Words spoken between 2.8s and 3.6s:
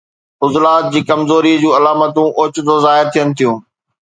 ظاهر ٿين ٿيون